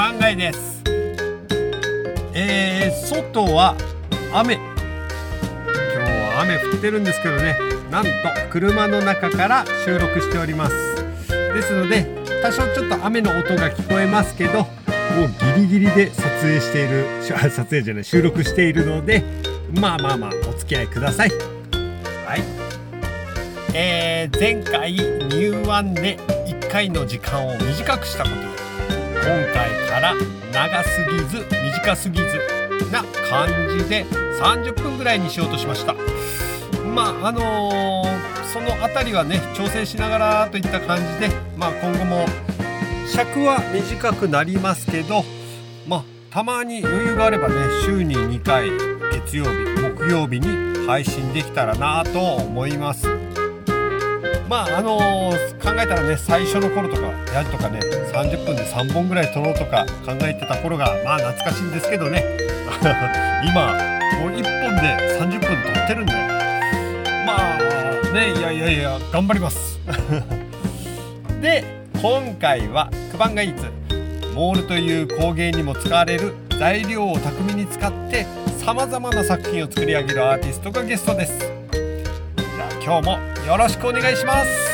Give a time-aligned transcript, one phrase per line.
[0.00, 0.82] 番街です。
[2.32, 3.76] えー、外は
[4.32, 4.54] 雨。
[4.54, 4.62] 今
[5.92, 7.54] 日は雨降ってるんですけどね。
[7.90, 8.10] なんと
[8.48, 10.74] 車の中から収録しております。
[11.52, 12.06] ですので
[12.40, 17.04] 多少ちょっと雨の音が聞こえますけどもうギリギリで撮影している
[17.50, 19.22] 撮影じゃない収録しているので
[19.78, 21.30] まあまあまあお付き合いください。
[22.24, 22.42] はい。
[23.74, 28.49] えー、前回入湾で1回の時間を短くしたこと。
[29.52, 30.14] 回から
[30.52, 32.26] 長すぎず短すぎず
[32.90, 34.04] な感じで
[34.40, 35.94] 30分ぐらいにしようとしました。
[36.94, 42.26] まああのー、その辺りはね調整しながらといった感じでまあ今後も
[43.06, 45.24] 尺は短くなりますけど
[45.86, 48.70] まあたまに余裕があればね週に2回
[49.12, 53.29] 月曜日木曜日に配信できたらなと思います。
[54.50, 57.78] まああのー、考えたらね最初の頃とかやるとかね
[58.12, 62.24] 30分で3本ぐらい撮ろうとか考えてた頃がまあ懐かしいんですけどね。
[63.46, 63.68] 今
[64.18, 65.40] もう1本で30分
[65.72, 66.12] 撮ってるんで。
[67.24, 69.78] まあねいやいやいや頑張ります。
[71.40, 71.64] で
[72.02, 73.62] 今回は九番がいつ
[74.34, 78.26] モールという工芸にも使われる材料を巧みに使って
[78.58, 81.38] さまざまな作品を作り上げるアーティストがゲストです。
[81.38, 84.70] じゃあ今日もよろしくお願いします。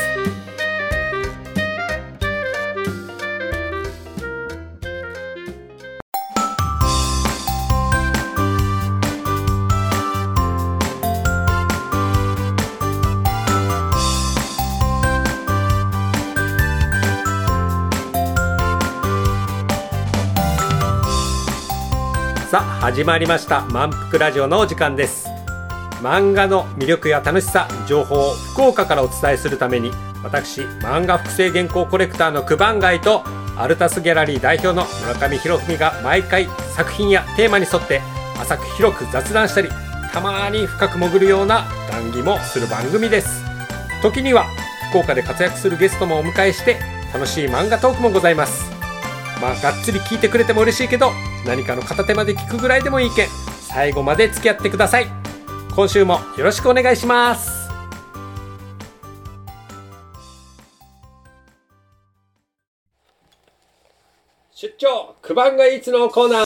[22.49, 23.65] さあ始まりました。
[23.65, 25.26] 満腹ラジオのお時間です。
[26.01, 29.91] 漫画の魅力や楽しさ情報を福岡からお伝えするために
[30.23, 33.23] 私漫画複製原稿コレクターの九番街と
[33.57, 38.01] アルタスギャラリー代表の村上博文が毎回作品やテーマに沿って
[38.39, 39.69] 浅く広く雑談したり
[40.13, 43.43] たまに深く潜るような談義もする番組です
[44.01, 44.45] 時には
[44.89, 46.77] 福岡で活躍するゲストもお迎えして
[47.13, 48.71] 楽しい漫画トークもございます。
[49.41, 51.11] まあがっつり聞いてくれても嬉しいけど
[51.45, 53.27] 何かの片手まで聞くぐらいでもいいけん。
[53.61, 55.16] 最後まで付き合ってください。
[55.77, 57.69] 今週もよろしくお願いします。
[64.55, 66.43] 出張九番がいつのコーナ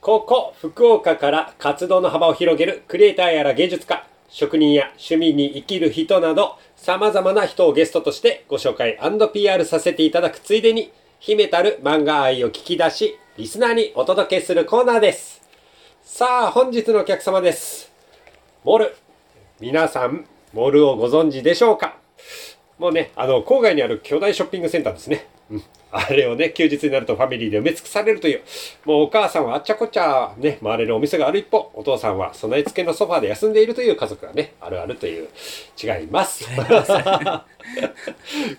[0.00, 10.90] ここ福岡から活動の幅を広げるクリエイターやら芸術家職人や趣味に生きる人など様々な人をゲストとしてご紹介 &PR させていただくついでに
[11.24, 15.40] 秘めたる漫画愛を聞き出しリスナーにお届けするコーナーです。
[16.02, 17.92] さあ本日のお客様です。
[18.64, 18.92] モル
[19.60, 21.94] 皆さんモルをご存知でしょうか？
[22.76, 25.62] もうねあの郊外にある巨大ショッピングセンターですね、うん。
[25.92, 28.42] あれをね、休日になるとファミリーで埋め尽くされるという、
[28.84, 35.28] もうお母さんはあっちゃこっちゃね、回れるお店がある一方、お父さんは備え付けのソファーで休んでいるという家族がね、あるあるという、
[35.80, 36.48] 違います。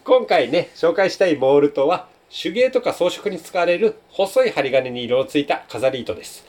[0.05, 6.43] 今回ね、紹介したいモールとは、手芸とか装飾に使われる細い針金に色をついた飾り糸です。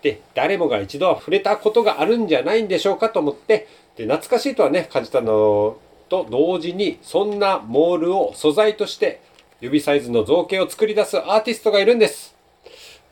[0.00, 5.76] で、誰もが一度は触れたことがあるんじゃないんでしょうかと思って、で、懐かしいとはね、感じたの
[6.08, 9.20] と同時に、そんなモールを素材として、
[9.60, 12.34] 指サイズの造形を作り出すアーティストがいるんです。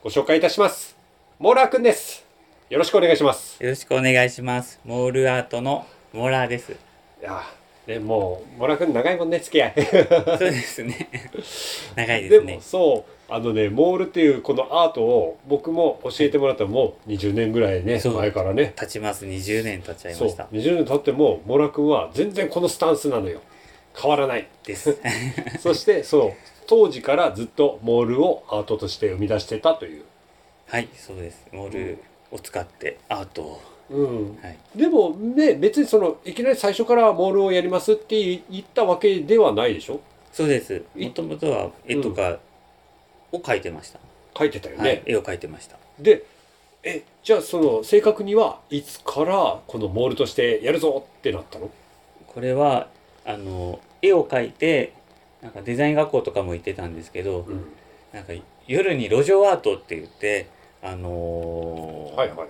[0.02, 0.96] ご紹介いたします。
[1.38, 2.24] モーラーくんです。
[2.70, 3.62] よろしくお願いします。
[3.62, 4.80] よろしくお願いします。
[4.84, 6.72] モールアートのモーラーです。
[6.72, 6.76] い
[7.22, 9.74] やー、ね、もう、モーラーくん長いもんね、付き合い。
[9.76, 11.08] そうですね。
[11.96, 12.60] 長いですねでも。
[12.60, 18.74] そう、あのね、モールっていうこのアートを僕も教えてもらったのもう20年ぐらいね、そう前からね。
[18.76, 19.24] 経ちます。
[19.24, 20.44] 20年経っちゃいそう、ました。
[20.52, 23.40] 20年経っても、モーラーくんは全然このスタンスなのよ。
[23.94, 24.46] 変わらない。
[24.64, 24.98] です。
[25.58, 26.32] そして、そう、
[26.66, 30.04] 当時からずっとモールをアートとして生み出してたという。
[30.66, 31.46] はい、そうです。
[31.52, 31.98] モール
[32.30, 33.69] を使ってアートを。
[33.90, 34.38] うん。
[34.40, 34.58] はい。
[34.74, 40.00] でもね別にそのいきなり最初からモールをやりますって言ったわけではないでしょ？
[40.32, 40.82] そうです。
[40.96, 42.38] いもともとは絵とか
[43.32, 43.98] を描いてました。
[44.38, 45.76] 書いてたよね、はい、絵を描いてました。
[45.98, 46.24] で
[46.82, 51.70] えじゃあその正確にはいつからこのモールとしてやるぞってなったの？
[52.26, 52.88] これは
[53.26, 54.92] あの絵を描いて
[55.42, 57.72] なんかデザイン学校とかも行ってたんですけど、うん
[58.12, 58.32] なんか
[58.66, 60.48] 夜に路上アートって言って
[60.82, 62.48] あのーはいはい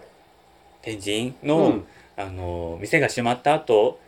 [0.82, 1.84] 天神の、うん。
[2.16, 3.98] あの店が閉まった後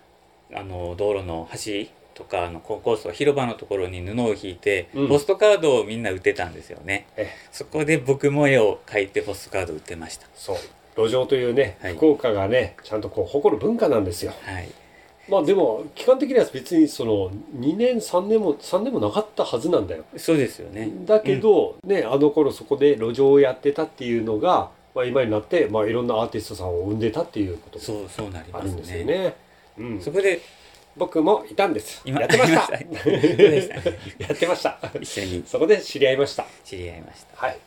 [0.54, 5.08] あの道路の端とかあのコンコースとか広場のところに布を引いて、うん。
[5.08, 7.06] ポストカードをみんな売ってたんですよね。
[7.16, 10.26] えそこで僕も絵を描いてポストカード売ってました。
[10.34, 10.56] そう。
[10.96, 11.94] 路上というね、はい。
[11.94, 14.32] 福岡がねちゃんとこう誇る文化なんですよ。
[14.42, 14.68] はい。
[15.28, 20.04] まあでも期間的には別にその2年3年も3年もなかったはずなんだよ。
[20.16, 20.90] そうですよね。
[21.06, 29.34] だけど、ねあの頃そこで路上をやってたっていうのが、まあ、今になって、まあ、いろんなアーティストさんを生んでたっていうこともそうそうなりますあるんですよねね。
[29.78, 30.40] うん、そこで
[30.96, 32.02] 僕もいたんです。
[32.04, 32.60] 今やってました。
[32.62, 33.84] したね
[34.18, 34.78] やってました。
[35.00, 36.44] 一緒にそこで知り合いました。
[36.64, 37.58] 知り合いましたはい。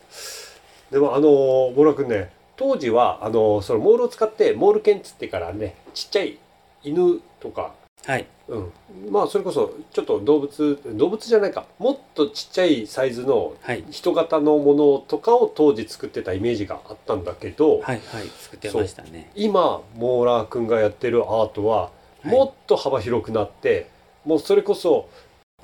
[0.90, 1.30] でもあのー
[1.74, 6.38] モーラ君ね当時はあのーそのモールを使ってモール犬っつってからねちっちゃい
[6.84, 7.74] 犬とか
[8.06, 8.26] はい。
[8.48, 8.72] うん、
[9.10, 11.66] まあそれこそちょっと動物動物じゃないか。
[11.78, 13.84] もっとちっちゃいサイズのはい。
[13.90, 18.28] 人型のものとかを当時作ってたイメージがあったんだけど、はいはい。
[18.38, 19.30] 作ってましたね。
[19.34, 21.90] 今モーラー君がやってるアートはは
[22.24, 22.28] い。
[22.28, 23.90] もっと幅広くなって、
[24.24, 25.08] もうそれこそ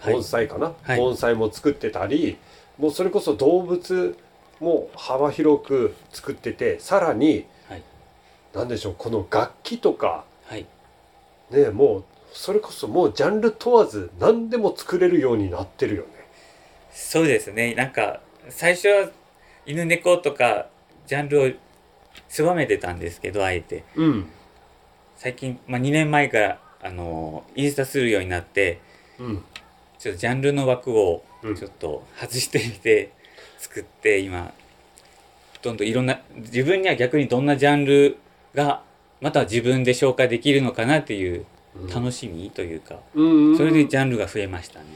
[0.01, 0.15] はい。
[0.15, 0.99] 盆栽かな、はい。
[0.99, 2.37] 盆栽も作ってたり
[2.79, 4.17] もうそれこそ動物
[4.59, 7.83] も幅広く作っててさらにはい。
[8.53, 10.67] 何でしょうこの楽器とかはい。
[11.51, 16.09] ねもうそれこそもうジャンル問わず何でも作れるようになってるよね。
[16.93, 17.75] そうですね。
[17.75, 19.11] なんか最初は
[19.67, 20.69] 犬猫とか
[21.07, 21.51] ジャンルを
[22.29, 23.85] 狭めてたんですけどあえて。
[23.97, 24.27] うん。
[25.17, 28.81] 最近、まあ、2年前からあのインスタするようになって
[29.19, 29.45] うん。
[29.99, 31.57] ちょっとジャンルの枠をうん。
[31.57, 33.13] ちょっと外してみて
[33.59, 34.53] 作って今
[35.63, 38.19] どんどんいろんな自分には逆にどんなジャンル
[38.55, 38.83] が
[39.21, 41.47] また自分で紹介できるのかなっていう
[41.93, 44.87] 楽しみというか、うんそれでジャンルが増えましたね。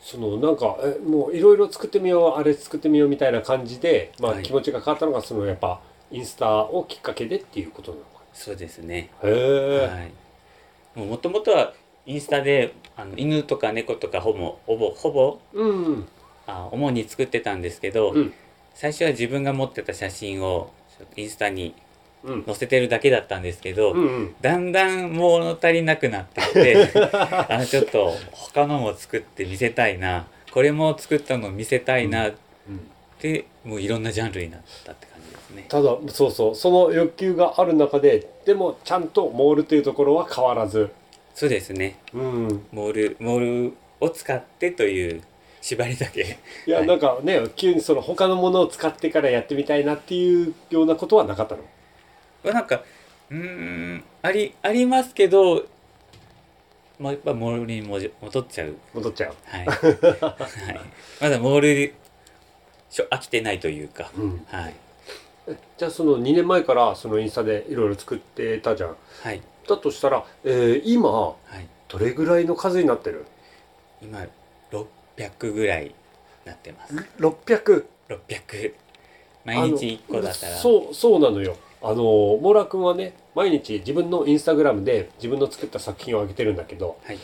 [0.00, 5.80] そのなんかえもういろいろ作ってみようあれ作ってみようみたいな感じで、まあ、はい気持ちが変わったのがそのやっぱ
[6.10, 9.10] インスタをきっかけでっていうことなのかそうですね。
[9.22, 9.28] な。
[9.28, 10.12] へえ、はい。
[10.94, 11.74] もう元々は
[12.06, 16.08] インスタであの犬とか猫とかほぼほぼほぼうん
[16.46, 18.32] あ主に作ってたんですけど、うん
[18.72, 20.70] 最初は自分が持ってた写真を
[21.16, 21.74] インスタにうん
[22.24, 24.34] 載せてるだけだったんですけど、うんうん。
[24.40, 26.76] だんだん物足りなくなってきて
[27.48, 30.26] あのちょっと他のも作って見せたいな。
[30.52, 32.32] これも作ったの見せたいなっ
[32.68, 32.80] うん。
[33.18, 35.64] て、もういろんなジャンルになったって感じですね。
[35.68, 36.54] ただそうそう。
[36.54, 40.90] その欲求がある中ででもちゃんとモールというところは変わらず、
[41.34, 41.96] そうですね。
[42.12, 45.22] うん、モールモールを使ってという
[45.60, 46.38] 縛りだけ。
[46.66, 51.62] いや、はいなんかね急にその他のものを使ってからやってみたいなっていうようなことはなかったの？
[51.62, 51.68] は
[52.44, 52.82] なんか
[53.30, 55.66] うーんありありますけど、
[56.98, 58.08] まあ、やっぱモールに戻
[58.40, 59.34] っちゃう、戻っちゃう。
[59.44, 59.66] はい。
[59.66, 59.76] はい、
[61.20, 64.74] まだモールょ飽きてないというか、うん、はい。
[65.48, 68.96] えじゃあその2年前からそのインスタでいろいろ作ってたじゃん。
[69.22, 69.40] はい。
[69.68, 71.68] だとしたら、えー今はい。
[71.88, 73.26] どれぐらいの数になってる？
[74.02, 74.26] 今
[74.70, 75.94] 600ぐらい
[76.44, 78.74] なってます ?600 600
[79.44, 87.18] 毎日1個だったらそうそうなのよあのモーラ君はね毎日自分のインスタグラムで自分の作った作品を上げてるんだけどはい。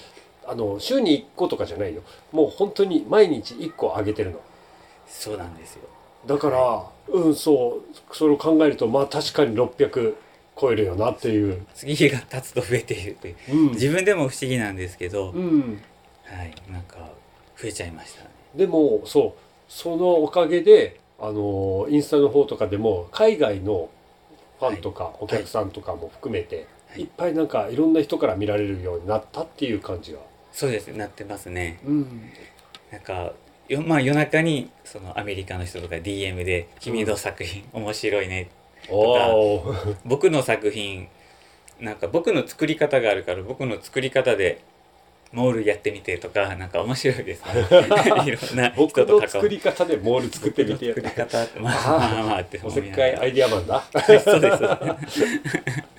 [0.48, 2.02] あの週に1個とかじゃないよ。
[2.30, 4.40] もう本当に毎日1個上げてるの。
[5.08, 5.82] そうなんですよ。
[6.26, 10.14] だから、うんそうそれを考えるとまあ確かに600
[10.58, 13.36] 超えるよなっていう、次日が経つと増えているという。
[13.50, 13.68] うん。
[13.72, 15.80] 自分でも不思議なんですけど、うん、
[16.24, 16.54] はい。
[16.70, 16.98] なんか
[17.60, 18.30] 増えちゃいましたね。
[18.54, 23.88] でもそうそのおかげであのインスタの方とかでも海外の
[24.58, 27.02] ファンとかお客さんとかも含めて、はい。
[27.02, 30.18] い、っぱいなんかいろんな人から見られるようになったっていう感じが。
[30.52, 31.80] そうですなってますね。
[31.86, 32.30] うん、
[32.90, 33.32] なんか
[33.68, 38.48] よまあ夜中にそのアメリカの人とか DM で「君の作品面白いね」
[38.88, 39.96] おー。
[40.04, 41.08] 僕の作品
[41.80, 44.62] なんか僕の作り方があるから僕の作り方で
[45.32, 47.66] モールやってみてとかなんか面白いですね。
[48.26, 53.84] いろんな人僕の作り方でモール作ってみて作り方まあまあまあっておせっかいアイディアマンだ。
[54.20, 54.62] そうです。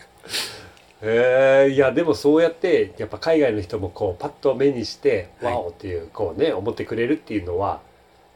[1.04, 5.54] へえいやでもそうやってやっぱ海外の人もこうパッと目にして「はい。
[5.54, 7.82] ワオ!」っていうこうね思ってくれるっていうのは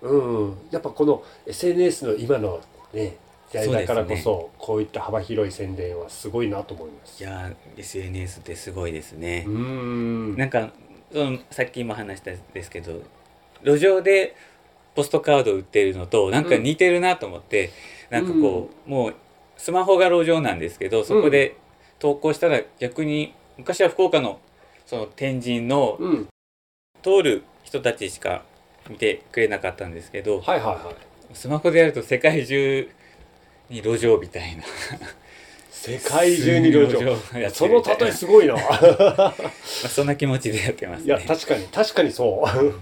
[0.02, 2.60] うんやっぱこの SNS の今の
[2.94, 3.16] ね
[3.52, 7.22] 時代だからこそこういった幅広い宣伝はすごいなと思います。
[7.22, 9.46] いやー SNS ってすごいですね。
[9.48, 10.38] う、ん。
[10.38, 10.72] なんか
[11.12, 13.02] そのさっきも話したんですけど
[13.64, 14.36] 路上で
[14.96, 17.72] ポストカード売ってるのとなんか似てるなと思って、
[18.10, 19.16] なんかこう、もう
[19.58, 21.56] スマホが路上なんですけどそこで
[22.00, 24.40] 投稿したら逆に昔は福岡の
[24.86, 26.28] その天神のうん。
[27.04, 28.44] 通る人たちしか
[28.88, 31.36] 見てくれなかったんですけどはいはいはい。
[31.36, 32.88] スマホでやると世界中
[33.72, 34.64] に路上みたいな
[35.72, 37.16] 世界中に路上。
[37.50, 38.54] その例えすごいな。
[38.56, 39.34] まあ
[39.90, 41.26] そんな気持ちでやってますいやね。
[41.28, 42.76] 確かに確かにそう。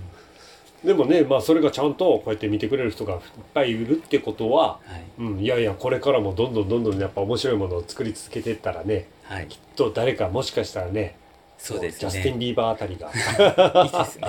[0.85, 3.19] でもねまあそれがちゃんとこうやって見てくれる人がいっ
[3.53, 11.17] ぱいいるってことは、はいうん、いやいやこれからもどんどんどんどんやっぱ面白いものを作り続けていったらねはいきっと誰かもしかしたらね
[11.59, 13.11] そうですジャスティン・ねビーバーあたりが。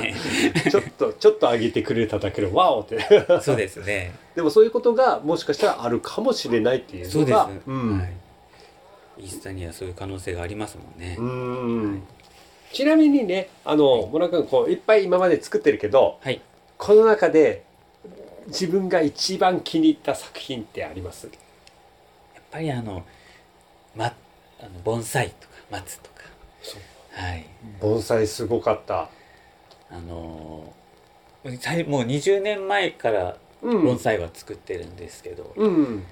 [0.03, 0.15] ね。
[0.69, 2.99] ちょっとちょっと上げてくれただけでワオって。
[3.41, 4.13] そうですね。
[4.35, 7.99] でもそういうことがもしかしたらあるかもしれないっていうそうです、のがうん。
[7.99, 8.13] はい、
[9.21, 12.03] イースタにはそういう可能性がありますもんね、うん。
[12.73, 16.41] ちなみにねあの村君こういっぱい今まで作ってるけどはい。
[16.77, 17.63] この中で
[18.49, 21.27] 自分が一番気に入った作品ってあります？
[21.27, 21.33] や
[22.41, 23.05] っぱりあの,、
[23.95, 26.20] ま、あの盆栽とか松とか
[27.13, 27.45] はい。
[27.81, 29.09] 盆栽すごかった、
[29.91, 30.73] あのも
[31.45, 33.85] う20年前からうん。
[33.85, 36.05] 盆栽は作ってるんですけど、うん、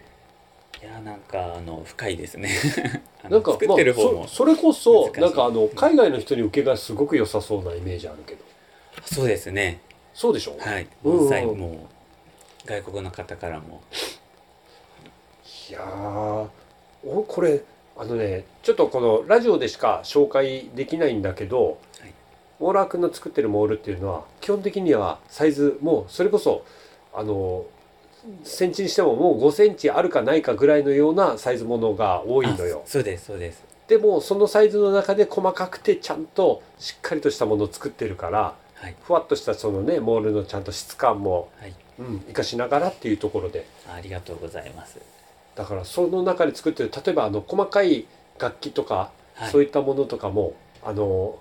[0.82, 2.50] いやなんかあの深いですね。
[3.28, 8.44] なんか作ってる方も、まあ、そそれこそなんかあの海外の人に受けがすごく良さそうなイメージあるけど。
[9.04, 9.80] そうですね。
[10.12, 10.56] そうでしょ？
[10.58, 10.86] はい。
[11.04, 11.18] うん。
[11.18, 11.88] 盆栽も
[12.66, 13.80] 外国の方からも。
[15.70, 16.48] いやー。
[17.04, 17.62] おこれ
[17.98, 22.14] あのねちょっとこのラジオでしか紹介できないんだけど、はい。
[22.60, 26.64] モーラー君の作ってるモールっていうのは基本的にはサイズもうそれこそ
[27.12, 27.64] あの
[28.44, 32.82] センチにしてももう5センチあるかないかぐらいのようなサイズものが多いのよ。
[32.84, 33.64] あそうですそうです。
[33.88, 38.94] でもそのサイズの中で細かくてちゃんとしっかりとしたものを作ってるからはい。
[39.02, 41.74] ふわっとしたそのねモールのちゃんと質感も、はい。
[41.98, 43.66] うん、生かしながらっていうところで。
[43.88, 45.17] ありがとうございます
[45.58, 48.06] だからその中で作ってる例えばあの細かい
[48.38, 49.50] 楽器とか、はい。
[49.50, 51.36] そういったものとかもあの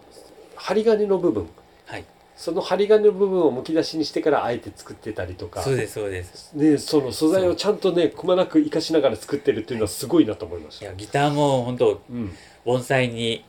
[0.56, 1.48] 針金の部分。
[1.86, 2.06] はい。
[2.36, 5.62] その針金の部分をむき出しにしてからあえて作ってたりとか。
[5.62, 6.52] そうですそうです。
[6.54, 10.86] ね、その素材をちゃんとねくまなく生かしながら作ってるっていうのはすごいなと思いました。
[10.86, 13.46] いやギターも本当うん、盆栽に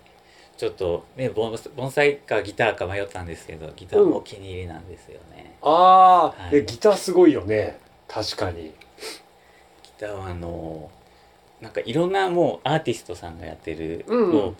[0.58, 6.56] ちょっとね盆盆栽かギターか迷ったんですけどギターもお気に入りなんですよね、ああ、はい。
[6.56, 7.78] えギターすごいよね。
[8.06, 8.74] 確かに。
[9.98, 10.90] ギターはあの
[11.60, 14.32] なんかいろんなもうアーティストさんがやってる、うん。
[14.32, 14.56] もう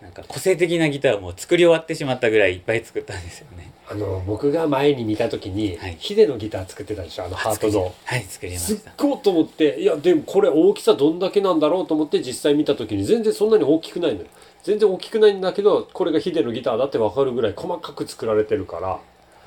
[0.00, 3.70] なんか個性的なギターをもう作り終わってしまったぐらいいっぱい作ったんですよね。
[3.88, 5.96] あの僕が前に見た時に、はい。
[5.98, 7.94] ヒデのギター作ってたでしょあのハートの。
[8.04, 8.90] はい作りますした。
[8.90, 14.26] っごいと思っていやでもこれ大きさどんだけなんだろうと思って実際見た時に全然そんなに大きくないのよ。
[14.62, 18.98] 全然大きくないんだけどこれがヒデのギターだって分かるぐらい細かく作られてるから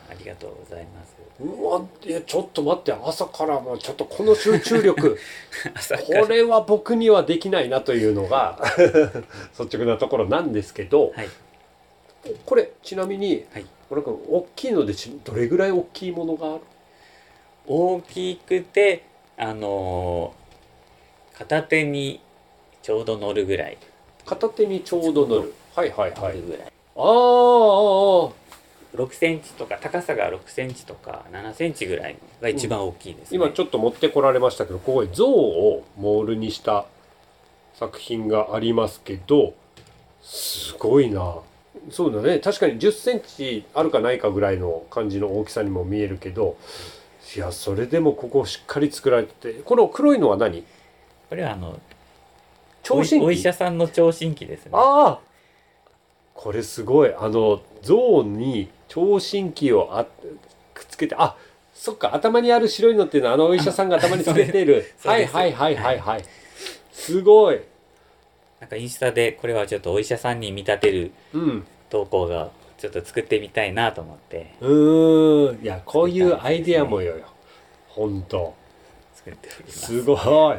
[0.09, 1.15] ありがとうございます。
[1.41, 5.17] うわいやちょっと待って朝からもうちょっとこの集中力。
[6.21, 8.59] これは僕にはできないなというのが
[9.59, 11.29] 率直なところなんですけどはい。
[12.45, 13.65] これちなみに、はい。
[13.89, 16.61] なんか大きいのでちどれぐらい大きいものがある？
[17.67, 19.03] 大きくて
[19.37, 20.39] あのー
[21.39, 22.19] 片手に
[22.81, 23.77] ちょうど乗るぐらい。
[24.25, 25.53] 片手にちょうど乗る。
[25.73, 26.35] はいはいはい。
[26.35, 26.61] 乗るぐらい、
[26.97, 28.33] あーあーあ
[28.95, 33.37] 6センチとか高さが6センチとか7センチぐらいが一番大きいです、ね。
[33.37, 36.85] 今ちょっと持ってこられましたけどここに象をモールにした
[37.75, 39.53] 作品がありますけど
[40.21, 41.37] すごいな。
[41.91, 42.39] そうだね。
[42.39, 46.57] 確かに1 0センチあるかないかぐらいの感じの大きさにも見えるけど
[47.35, 50.63] いやそれでもここしっかり作られててこの黒いのは何？
[51.29, 51.79] これはあの
[52.81, 53.23] 聴診器？
[53.23, 54.71] お医者さんの聴診器ですね。
[54.73, 55.28] ああ
[56.41, 57.13] これすごい。
[57.13, 60.05] あの象に聴診器をあ
[60.73, 61.35] くっつけてあ
[61.73, 64.89] そっか頭にある白いのっていうのはあのお医者さんが頭につけている。
[65.03, 66.23] はいはいはいはいはい。
[66.93, 67.59] すごい。
[68.61, 71.67] なんかインスタでこれはちょっとお医者さんに見立てるうん。
[71.89, 74.53] 投稿がちょっと作ってみたいなと思って。
[74.61, 75.61] うーん。
[75.61, 77.25] いやこういうアイデアもよよ
[77.89, 78.53] ほんと
[79.13, 79.79] 作っております。
[79.87, 80.57] すごい。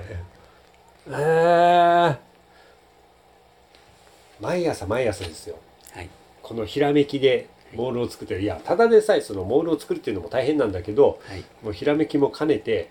[1.09, 2.17] えー、
[4.41, 5.55] 毎朝毎朝ですよ。
[5.55, 5.70] はい
[6.51, 8.41] このひらめきでモールを作ってる。
[8.41, 11.45] いやただでさえそのモールを作るっていうのも大変なんだけどはい。
[11.63, 12.91] もうひらめきも兼ねて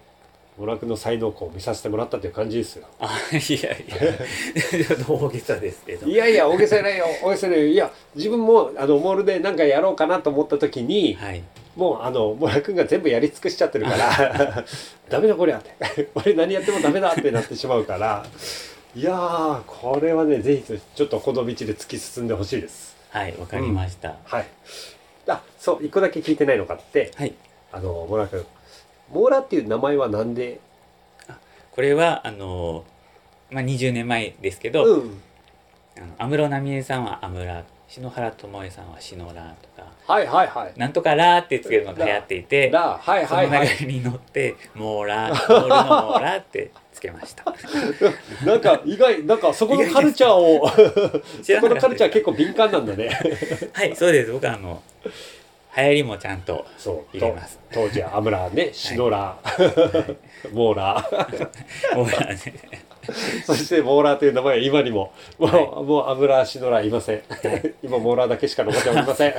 [0.58, 2.88] 娯楽の才能を見させてもらったという感じですよ。
[3.02, 4.86] あいやいや。
[4.86, 6.08] ちょっと大げさですけど。
[6.08, 7.06] いやいや大げさないよ。
[7.22, 7.66] 大げさないよ。
[7.68, 11.44] いや自分もあのモールで何かやろうかなと思った時にはい。
[11.76, 14.66] もうあのモラ君が全部やり尽くしちゃってるから
[15.10, 16.08] ダメだこりゃって。
[16.16, 18.26] 俺何やってもダメだってなってしまうから
[18.96, 24.48] いやーこれはねぜひちょっとこの道で突き進んでほしいですはいわかりました、はい。
[25.28, 27.12] あそう一個だけ聞いてないのがあって。
[27.16, 27.34] はい。
[27.72, 28.46] あのモラ君。
[29.12, 30.60] モーラっていう名前はなんで？
[31.72, 32.84] これはあの
[33.52, 35.22] まあ20年前ですけど、うん。
[35.98, 40.74] あの安室奈美恵さんは安室篠原ともえさんは篠原とかはいはいはい。
[40.78, 43.50] なんとかラーってつけるのが流行っていてラはいそのはい。
[43.50, 47.46] はい流れに乗ってモーラーモールのモーラーってつけました。
[48.46, 50.68] なんか意外なんかそこのカルチャーを
[51.42, 53.10] そこのカルチャー結構敏感なんだね。
[53.72, 54.32] はいそうです。
[54.34, 54.82] 僕はあの
[55.78, 56.66] 流行りもちゃんと
[57.14, 57.58] 入れます。
[57.72, 60.18] と当時はアムラーねシノラー、はい。
[60.52, 61.96] モーラー。
[61.96, 62.14] もうね。
[63.46, 67.22] そしてモーラーという名前は今にももう,、はもうアムラーシノラーいません。
[67.82, 69.34] 今モーラーだけしか残っておりません。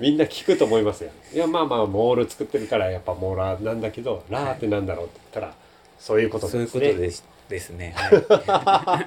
[0.00, 1.10] みんな聞くと思いますよ。
[1.32, 5.63] いやまあまあモール作ってるからやっぱモーラーなんだけどラーってなんだろうって言ったら
[6.06, 7.94] そういうことそういうですねことですですね。
[7.96, 9.06] は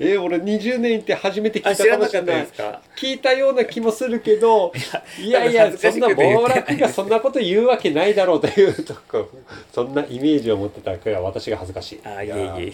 [0.00, 2.80] えー俺20年って初めて聞いあたかもしれないですか？
[2.96, 4.72] 聞いたような気もするけど
[5.20, 9.28] いやいやそんな暴落がそんなこと言うわけないだろうというとこ
[9.74, 12.34] そんなイメージを持ってたから私が恥ずかしいあいえい
[12.68, 12.72] え。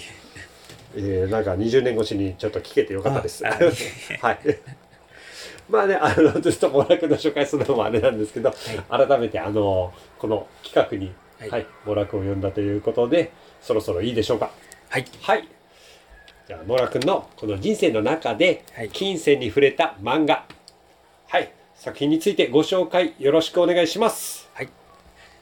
[0.96, 3.44] えーなんか20年越しにちょっと聞けてよかったです。
[3.46, 3.56] あは
[4.22, 4.56] あい い。
[5.68, 8.50] まあね、あの、ずっとモラクの紹介するのもあれなんですけど、
[8.88, 14.50] 改めて、あの、この企画に、は、はいいモラクを呼んだということで、そろそろいいでしょうか？
[14.88, 15.04] はい。
[15.22, 15.48] はい。
[16.46, 20.46] じゃあ、モラ君のこの人生の中ではい、金銭に触れた漫画、
[21.28, 24.48] はい、作品についてご紹介よろしくお願いします。
[24.54, 24.68] はい。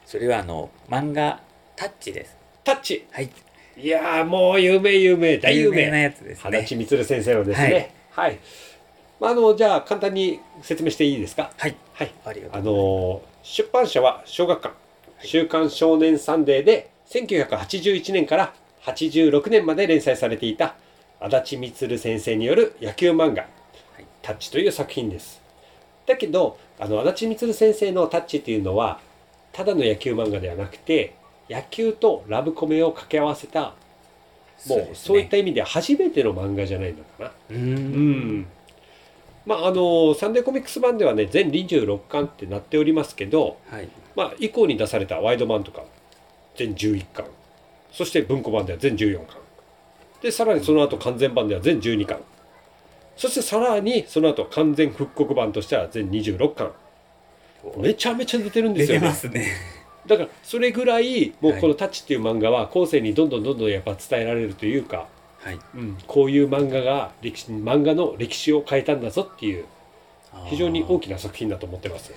[0.05, 1.41] それはあの漫画
[1.77, 2.37] タッチです。
[2.65, 3.07] タッチ。
[3.13, 3.31] はい。
[3.79, 5.91] いやー、もう有名有名、大有名。
[5.91, 6.81] なやつです足ね。
[6.81, 7.95] 立満先生のですね。
[8.11, 8.39] はい。
[9.21, 11.53] まあ、あの、じゃあ、簡単に説明していいですか？
[11.57, 11.77] はい。
[11.93, 12.15] はい。
[12.25, 14.75] ありがとあうございの出版社は小学館、
[15.27, 18.55] 週刊少年サンデーで1981年から
[18.85, 20.77] 86年まで連載されていた
[21.21, 23.47] 足立満先生による野球漫画い
[24.23, 25.43] 「タッチ」という作品です。
[26.07, 29.01] だけどあの足立満先生の「タッチ」っていうのは
[29.53, 31.15] ただの野球漫画ではなくて
[31.51, 33.75] 野球とラブコメを掛け合わせた
[34.67, 37.33] もうそういった意味では初めての漫画じゃないのかな。
[37.51, 38.47] うん
[39.45, 43.89] まああのサンデーコミックス版ではね全26巻ってなっておりますけど、はい。
[44.17, 45.85] まあ、以降に出されたワイド版とか
[46.57, 47.27] 全11巻。
[47.93, 49.37] そして文庫版では全14巻。
[50.23, 52.19] でさらにその後完全版では全12巻。
[53.17, 56.73] そしてさらにその後完全復刻版としては全26巻。
[57.77, 59.01] めちゃめちゃ出てるんで出すよね。
[59.01, 59.47] てますね。
[60.07, 61.61] だからそれぐらいもうはい。
[61.61, 65.09] この「タッチ」っていう漫画は後世にどんどんどんどんやっぱ伝えられるというか、
[65.41, 65.59] はい。
[65.75, 69.67] うん、こういう漫画が歴史漫画の歴史を変えたんだぞっていう
[70.47, 72.13] 非常に大きな作品だと思ってます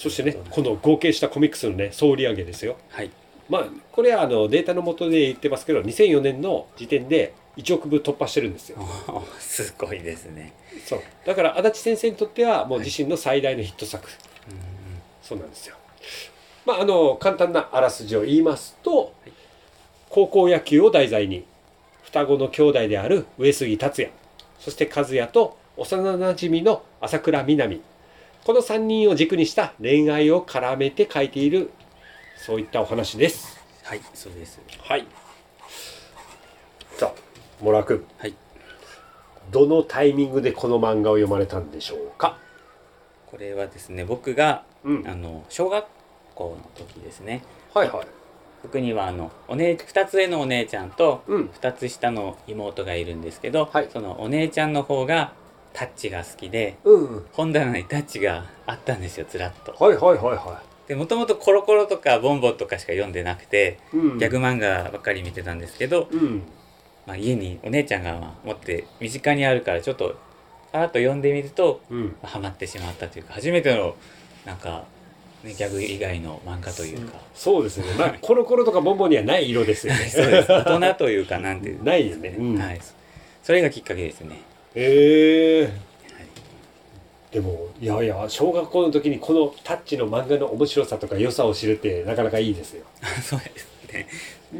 [0.00, 2.78] そしてねこの合計したコミックスのね総売上ですよ。
[2.88, 3.10] はい。
[3.50, 8.78] まあこれはあのデータの元で言ってますけど2004年の時点で1億部突破してるんですよ。
[9.38, 10.54] すごいですね。
[10.86, 11.02] そう。
[11.26, 14.08] だから足立先生にとってはもう自身の最大のヒット作、
[14.48, 14.56] うん
[15.22, 15.76] そうなんですよ。
[16.64, 19.12] まああの簡単なあらすじを言いますと、
[20.08, 21.44] 高校野球を題材に
[22.04, 24.12] 双子の兄弟である上杉達也
[24.58, 27.82] そして和也と幼なじみの朝倉みなみ
[28.44, 31.70] この3人を軸にした恋愛を絡めて書いている
[32.36, 34.00] そういったお話ですはい。
[34.14, 34.60] そうです。
[34.82, 35.06] はい
[36.96, 38.34] さあモラ君はい。
[39.50, 42.38] どのタイミングでこの漫画を読まれたんでしょうか？
[43.26, 45.86] これはですね、僕がうんあの小学
[46.34, 47.42] 校の時ですね。
[47.74, 48.06] はいはい
[48.62, 55.32] 僕にはあのお姉2つ上のお姉ちゃんとうん2つ下の妹がいるんですけど、はいそのお姉ちゃんの方が
[55.72, 59.72] タッチが好きでうん本棚にタッチがあったんですよずらっと。
[59.72, 66.42] はいはいはいはでもともとコロコロとかボンボンとかしか読んでなくていうんギャグ漫画ばっかり見てたんですけど、うん
[67.06, 70.16] まあ、家にお姉ちゃんがまあ持って身近にあるからちょっと
[70.72, 73.94] パラッと読んでみるとうんまあハマってしまったというか初めての
[74.44, 74.84] なんか、
[75.44, 77.18] ね、ギャグ以外の漫画というか。
[77.34, 77.86] そうですね。
[77.98, 80.06] まあ、 コロコロとかボンボンにはない色ですよね。
[80.06, 82.34] そうです大人というかなんていう、 ないよね。
[82.38, 82.80] うんはい、
[83.42, 84.40] それがきっかけですね。
[84.74, 85.90] ええ
[87.32, 92.84] でも、いやいや、小学校の時にこのタッチの漫画の面白さとか良さを知るってなかなかいいですよ。
[93.22, 94.08] そうですね。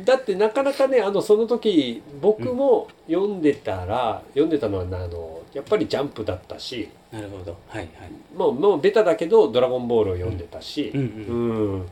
[0.05, 7.57] だってなかなかね、あの、その時、僕も読んでたら、読んでたのはあの、やっぱりジャンプだったし、なるほど。
[7.67, 7.89] はいはい。
[8.37, 11.75] もう、もうベタだけど、ドラゴンボールを読んでたし、うんうん。
[11.75, 11.91] うん、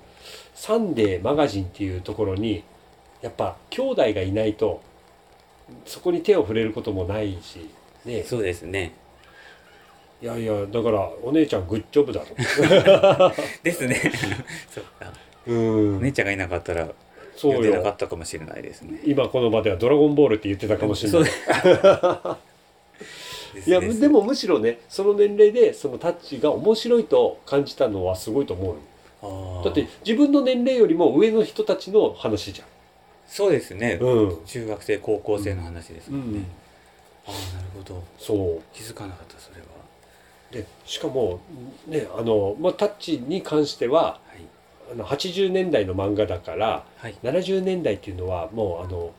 [0.59, 2.65] サンデーマガジンっていうところに
[3.23, 4.83] やっぱ兄弟がいないと
[5.87, 7.71] そこに手を触れることもないし
[8.09, 8.93] ねそうですね。
[10.21, 12.35] いやいやだからお姉ちゃんグッジョブだと
[13.63, 14.13] ですね。
[14.75, 15.13] そっか。
[15.47, 16.89] うんお姉ちゃんがいなかったら
[17.37, 19.01] そう読んでなかよったかもしれないですね。
[19.05, 21.31] 今この場では「ドラゴンボール」って言ってたかもしれない
[23.67, 32.63] いやでもむしろねその年齢でそのタッチが面白いと感じたのはすごいと思うだって自分の年齢よりも上の人たちの話じ
[33.27, 34.07] そうですねゃん。
[34.07, 36.39] うん中学生高校生の話ですもんね。
[36.39, 36.47] うん
[37.29, 38.03] ああなるほど。
[38.19, 38.63] そう。
[38.73, 39.67] 気づかなかったそれは。
[40.51, 41.41] でしかも
[41.87, 44.93] ねあの、まあ、タッチに関してははい。
[44.93, 47.15] あの80年代の漫画だからはい。
[47.23, 49.13] 70年代っていうのはもうあの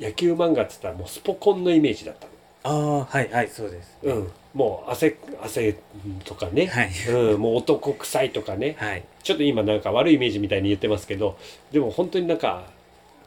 [0.00, 2.26] 野球漫画っつったらもうスポコンのイメージだった
[2.62, 3.48] ああはいはい。
[3.48, 5.76] そうです、の、うん、もう汗汗
[6.24, 6.90] とかね、はい。
[7.08, 8.76] うん、もう男臭いとかね。
[8.78, 9.04] はい。
[9.22, 11.38] ちょっと今なんか悪いイメージみたいに言ってますけど
[11.72, 12.64] でも本当になんか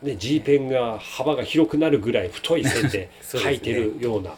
[0.04, 4.36] ね G ペンが幅が広くなるぐらい太い線で 書いてるような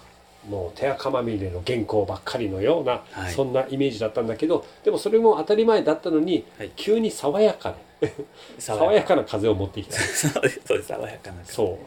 [0.50, 3.34] もう手垢まみれの原稿ばっかりのような、はい。
[3.34, 6.72] そんなイメージだったんだけどでもそれも当たり前だったのに、はい。
[6.76, 8.14] 急に爽やかで
[8.60, 9.16] 爽やか。
[9.16, 9.96] な風を持ってきた。
[10.00, 10.30] そ
[10.76, 11.80] う爽やかなそ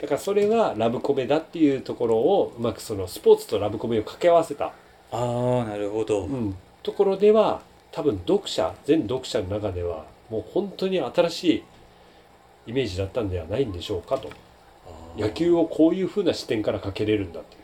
[0.00, 0.02] う。
[0.02, 4.72] だからそれがラブコメだっていうところをうまくそのスポーツとラブコメを掛け合わせた、あ
[5.12, 11.64] あなるほど、うん、ところでは多分読者全読者の中ではもう本当に新しい
[12.66, 14.30] イメージだったんではないんでしょうかと。
[15.16, 17.58] 野球をこういうふうな視点からかけれるんだってい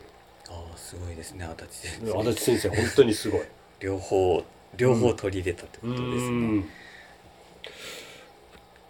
[0.49, 2.11] あーすごいですね足立先生。
[2.11, 3.41] う足立先生本当にすごい。
[3.79, 4.43] 両方
[4.77, 6.69] 両方取り入れたってことですね、うん。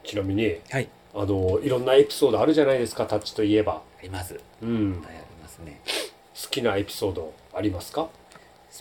[0.03, 0.87] ちなみにはい。
[1.13, 4.39] あのいろんなエピソードあるじゃないですかタッチといえば、あります。
[4.61, 5.81] うん、ありますね。
[6.41, 8.11] 好きなエピソードありますか、好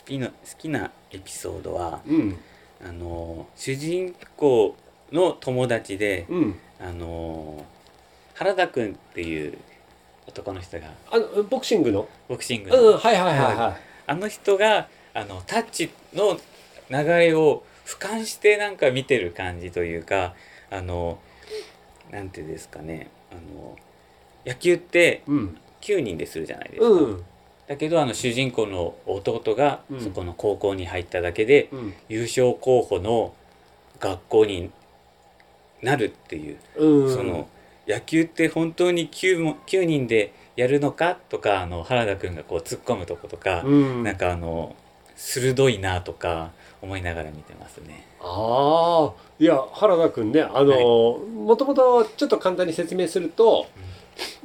[0.05, 2.37] きな好きなエピソードはうん。
[2.83, 4.75] あの主人公
[5.11, 7.63] の友達でうん、あの
[8.33, 9.57] 原田くんっていう
[10.27, 12.07] 男の人があのボクシングの？
[12.27, 16.39] ボクシングの、うんはいはいはいはあの人があのタッチの
[16.89, 20.33] 流れを俯瞰してなんか見てる感じというか
[20.69, 21.19] あの
[22.09, 23.09] なんていうんですかね。
[23.31, 23.77] あの
[24.45, 25.57] 野球っていうん。
[25.81, 27.23] 9人でするじゃないですか、うん。
[27.67, 30.01] だけどあの主人公の弟がうん。
[30.01, 31.93] そこの高校に入っただけで、うん。
[32.09, 33.33] 優勝候補の
[33.99, 34.71] 学校に
[35.81, 37.13] なるっていう、うん。
[37.13, 37.47] その
[37.87, 41.17] 野球って本当に 9, も9人でやるのか？
[41.29, 44.03] とかあの原田くんがこう突っ込むとことか、うん。
[44.03, 44.75] なんかあの
[45.15, 48.05] 鋭いなとか思いながら見てますね。
[48.21, 53.65] ああいや原田君ねあの、もともとちょっと簡単に説明すると、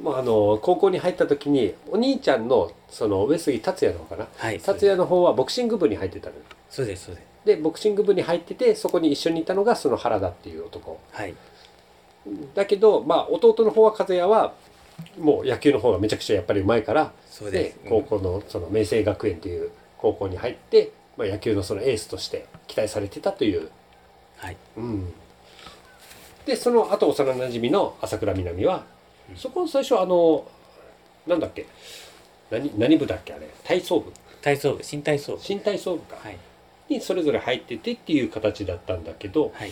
[0.01, 4.27] まあ、あの高校に入った時にお兄ちゃんのその上杉達也の方かな？
[4.35, 6.35] はい、達也の方はボクシング部に入ってたの
[6.69, 7.27] そうですそうです。
[7.47, 10.99] でボクシング部に入っててそこに一緒にいたのがその原田っていう男。
[11.11, 11.33] はい。
[12.53, 14.53] だけどまあ弟の方は和也は
[15.17, 17.63] もう野球の方がめちゃくちゃやっぱりうまいからそうで。
[17.63, 23.71] です高校のその明星学園という高校に入って、まあ、野球のそのエースとして期待されてたという。
[24.37, 24.57] はい。
[24.75, 25.13] うん、
[26.45, 28.83] でその後幼なじみの朝倉みなみは、
[29.29, 29.35] うん。
[29.37, 30.45] そこ最初あの
[31.25, 31.65] なんだっけ？
[32.51, 33.47] 何何部だっけあれ？
[33.63, 34.11] 体操部？
[34.41, 35.39] 体操部新体操部。
[35.41, 36.37] 新体操部か、はい
[36.89, 39.71] にそれぞれ入っててっていう形だったんだけどはい、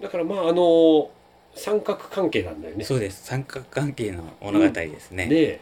[0.00, 1.10] だからまああの
[1.54, 2.84] 三角関係なんだよね。
[2.84, 3.24] そうです。
[3.24, 5.26] 三角関係の物語ですね。
[5.26, 5.60] で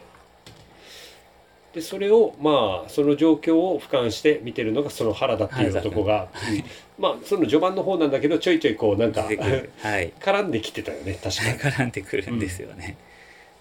[1.73, 6.63] でそれをまあその状況を俯瞰して見てるのがその原田っていう男が、うん。
[6.97, 9.33] まあその序盤の方なんだけどちょいちょいこうなんかはい。
[10.19, 11.57] 絡んできてたよね確かに。
[11.73, 12.97] 絡んでくるんですよね。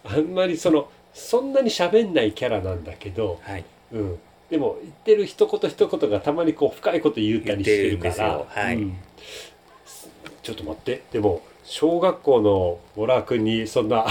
[0.05, 3.65] あんまりそのそんなに喋んないキャラなんだけど、はい。
[3.93, 4.19] うん、
[4.51, 8.45] でも言ってる一言一言がたまにこう深いこと言ったりしてるから。
[8.49, 8.77] はい。
[8.77, 8.97] うん。
[10.43, 11.03] ちょっと待って。
[11.13, 14.07] でも小学校のモラ君にそんな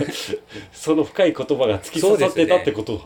[0.72, 3.04] その深い言葉が突き刺さってたってことだ。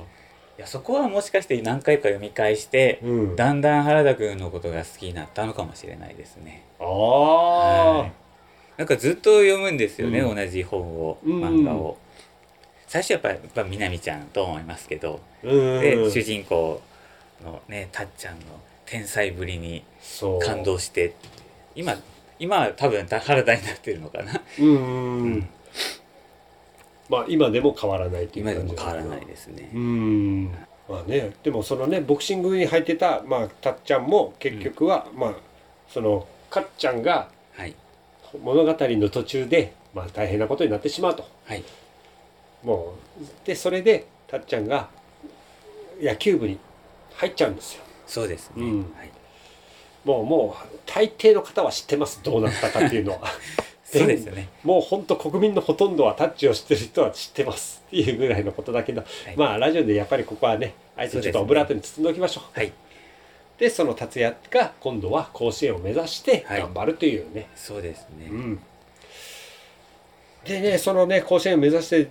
[0.58, 6.64] いやそこはもしかして何回か読み返して、うん、あだんだん原田くんのことが好きになったのかもしれないですね。
[6.80, 8.12] あはい。
[8.78, 10.36] なんかずっと読むんですよね、うん。
[10.36, 11.44] 同じ本をうん。
[11.44, 11.98] 漫画を。
[12.86, 16.80] 最初やっぱやっぱみなみちゃんと思いますけど、で主人公
[17.44, 18.40] のねたっちゃんの
[18.84, 19.82] 天才ぶりに
[20.44, 21.14] 感動して
[21.74, 21.96] 今
[22.38, 25.48] 今は多分た原田になってるのかな、うん、うんうん。
[27.08, 28.88] まあ今でも変わらないっていう今で感じだけど。
[28.88, 29.70] も変わらないですね。
[29.74, 29.78] う。
[29.78, 30.44] ん。
[30.88, 35.34] まあねでもそのねボクシングに入ってた、まあ、たっちゃんも結局は、まあ
[35.88, 37.74] そのかっちゃんがはい。
[38.42, 41.26] 物語の途中で、まあ、大変なことになってしまうと。
[41.44, 41.64] はい
[42.66, 44.88] もうでそれでたっちゃんが
[46.02, 46.58] 野球部に
[47.14, 47.84] 入っちゃうんですよ。
[48.08, 48.64] そうですね。
[48.64, 48.78] うん。
[48.80, 49.10] はい。
[50.04, 52.20] もうもう大抵の方は知ってます。
[52.24, 53.20] どうなったかっていうのは。
[53.84, 54.48] そうですよね。
[54.64, 59.04] もう本当国民のほとんどはタッチを知ってる人は知ってますっていうぐらいのことだけど、い。
[59.36, 62.58] まあラジオでやっぱりここはねあえてちょっとオブラートに包んでおきましょう。
[62.58, 62.72] はい。
[63.58, 66.60] でその達也が今度は甲子園を目指してはい。
[66.60, 68.26] 頑張るというね、そうですね。
[68.28, 68.60] うん
[70.46, 72.08] でねそのね甲子園を目指して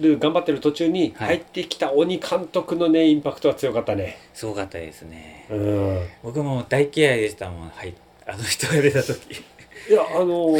[0.00, 1.28] る頑張ってる途中にはい。
[1.28, 4.18] 入ってきた鬼監督のねインパクトは強かったね。
[4.32, 5.46] すごかったですね。
[5.50, 6.06] うん。
[6.22, 7.68] 僕も大嫌いでしたもん。
[7.68, 7.94] はい。
[8.26, 9.32] あの人が出た時。
[9.90, 10.56] いやあの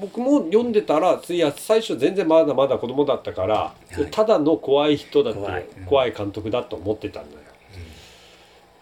[0.00, 4.06] 僕も読んでたらいや最初全然まだまだ子供だったから、はい。
[4.10, 5.50] ただの怖い人だって怖
[5.86, 6.18] 怖い,、いうん。
[6.18, 7.42] 監督だと思ってたんだよ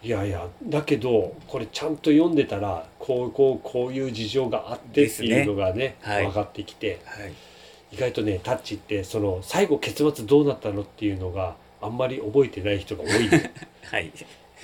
[0.03, 5.95] いやいやだけどこれちゃんと読んでたらこうこうこういう事情があってっていうのがね。
[6.01, 6.25] はい。
[6.25, 6.99] 分かってきて。
[7.05, 7.33] はい
[7.91, 13.39] 意外とねタッチってその最後結末どうなったのっていうのがあんまり覚えてない人が多いの
[13.91, 14.11] はい。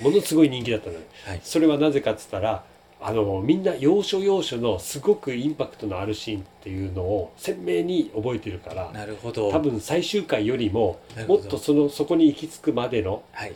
[0.00, 1.00] ものすごい人気だったのよ。
[1.24, 1.40] はい。
[1.42, 2.64] それはなぜかっつったら
[3.00, 9.50] あのみんな要所要所のすごくインパクトのあるシーンっていうのを鮮明に覚えてるからなるほど。
[9.50, 13.54] 多分最終回よりももっとそのそこに行き着くまでのはい。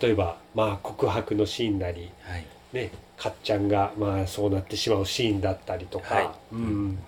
[0.00, 2.44] 例えばまあ告白のシーンなりはい。
[2.72, 6.28] ねかっちゃんがまあそうなってしまうシーンだったりとか、はい。
[6.52, 6.98] うん、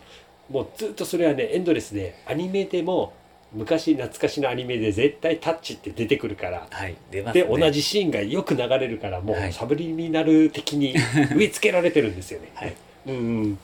[0.50, 3.12] もうずっとそれはねエンドレスでアニメでも
[3.52, 6.66] 昔懐かしのアニメで絶対タッチって出てくるから。
[6.70, 9.50] はい出ますでね同じシーンがよく流れるからもはい。
[9.50, 10.94] うサブリミナル的に
[11.34, 12.50] 植え付けられてるんですよね。
[12.54, 12.74] はい。
[13.06, 13.58] うんうん、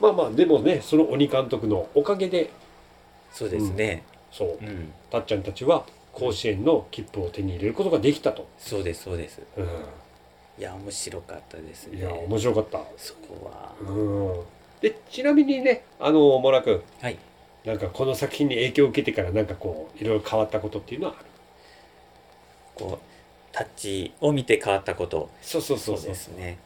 [0.00, 2.50] まあまあでもねその鬼監督のおかげで。
[3.32, 4.02] そうですね。
[4.32, 4.58] そう。
[4.62, 4.92] うん。
[5.10, 8.46] たっちゃんたちは甲子園の切符を手に入れることができたと。
[8.58, 9.40] そうですそうです。
[9.56, 9.62] う
[10.58, 12.80] いや面白かったですん、いねや面白かった。
[12.96, 13.74] そこは。
[13.82, 14.40] うん、
[14.90, 16.82] でちなみにねあのモラ君。
[17.00, 17.18] はい。
[17.64, 21.26] なんかこの作品に影響を受けてからなんかこういろいろ変わったことっていうのはある？
[22.76, 23.06] こう。
[23.52, 25.30] タッチを見て変わったこと。
[25.40, 26.06] そうそうそうそう。
[26.08, 26.58] ですね。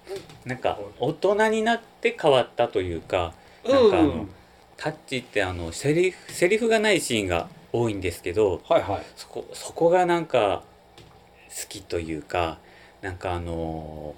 [0.45, 3.33] なんか大人になって変わったというか
[3.65, 4.27] なんかあの
[4.77, 9.07] タッチってあのセリフセリフがないシーンが多いんですけどはいはい。
[9.15, 10.65] そこそこがなんか
[11.49, 12.59] 好きというか
[13.03, 14.17] なんかあの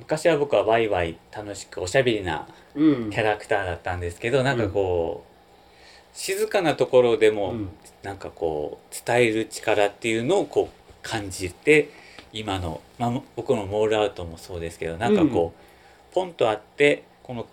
[0.00, 7.68] 昔は僕はワイワイ楽しくおしゃべりなうんキャラクターだったんですけどなんかこう、静かなところでも、うん。
[8.04, 11.88] なんかこう伝える力っていうのをこう感じて
[12.34, 17.46] 今の、まあ、僕のモールアウトもそうですけどなんかこう、ポンとあってこの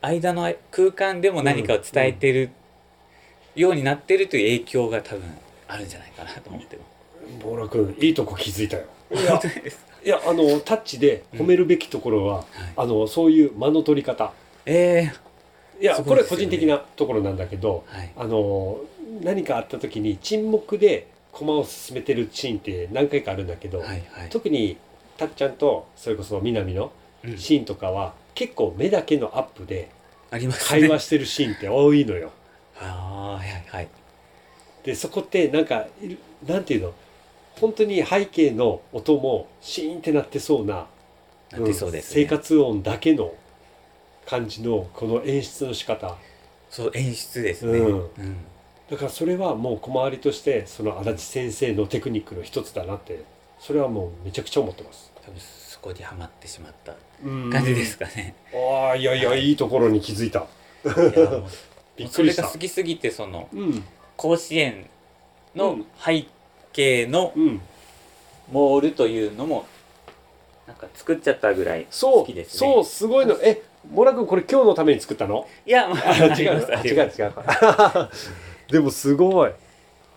[0.00, 2.50] 間の空間でも何かを伝えてる
[3.54, 5.22] ようになってるという影響が多分
[5.68, 6.76] あるんじゃないかなと思って。
[6.76, 6.82] ま
[7.40, 7.46] す。
[7.46, 8.86] モラ君いいとこ気づいたよ。
[10.04, 12.46] いやあのタッチで褒めるべきところは、はい。
[12.76, 14.32] あのそういう間の取り方
[14.66, 15.12] え
[15.80, 18.12] いや、すごこれ個人的なところなんだけどーはい。
[18.16, 18.80] あの
[19.22, 24.28] 何かあった時に沈黙で駒を進めてるシーンって何回かあるんだけど、はいはい。
[24.30, 24.76] 特に
[25.16, 26.92] たっちゃんとそれこそ南の
[27.24, 27.38] うん。
[27.38, 29.90] シーンとかは、結構目だけのアップで
[30.30, 32.32] 会話してるシーンって多いのよ。
[32.80, 33.88] ああはいはい。
[34.82, 36.94] でそこってなんかいなんていうの？
[37.60, 40.86] 本当に背景の音もシーンってなってそうな
[41.52, 43.32] なってそうです、ん生活音だけの
[44.26, 46.16] 感じのこの演出の仕方。
[46.70, 47.98] そう演出ですね、うん。
[47.98, 48.36] うん。
[48.90, 53.24] だからそれはもう小回りとしてその足立先生のテクニックの一つだなって
[53.58, 55.12] それはもうめちゃくちゃ思ってます。
[55.24, 60.46] 多分そこにはまってしまった感感じですかね、ああいやいやいいところに気づいた。
[61.96, 62.42] びっくりした。
[62.42, 62.58] それが好。
[62.58, 63.84] きすぎてそのうん。
[64.16, 64.88] 甲子園
[65.54, 65.86] うのん。
[66.04, 66.24] 背
[66.72, 67.60] 景のうん。
[68.50, 69.66] モールというのも
[70.66, 72.72] なんか作っちゃったぐらい好きですね。
[72.74, 73.36] そうすごいの。
[73.42, 75.46] えモラ君これ今日のために作ったの？
[75.66, 77.32] いや、まあ、あ違うあ違う違う。
[78.70, 79.52] でもすごい。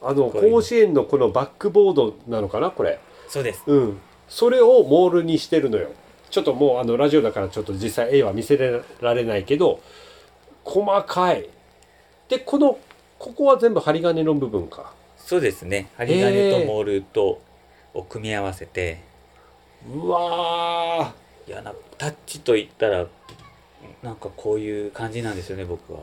[0.01, 2.69] あの甲子園のこのバックボードなのかな？
[2.69, 2.99] これ。
[3.28, 3.99] そうですうん。
[4.28, 5.89] それをモールにしてるのよ。
[6.30, 8.58] ちょっともうあのラジオだからちょっと実際絵は見せ
[9.01, 9.80] られないけど
[10.63, 11.49] 細かい。
[12.30, 12.78] でこの
[13.17, 14.93] ここは全部針金の部分か。
[15.17, 17.41] そうですね針金とモールと
[17.93, 18.99] を組み合わせて、
[19.91, 21.13] うわ
[21.47, 23.08] いやなタッチといったら
[24.05, 25.99] なんかこういう感じなんですよね僕は。